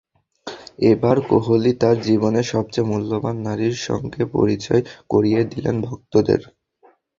এবার 0.91 1.17
কোহলি 1.29 1.71
তাঁর 1.81 1.97
জীবনের 2.07 2.45
সবচেয়ে 2.53 2.89
মূল্যবান 2.91 3.35
নারীর 3.45 3.75
সঙ্গে 3.87 4.21
পরিচয় 4.35 4.81
করিয়ে 5.09 5.41
দিলেন 5.51 5.75
ভক্তদের। 5.81 6.41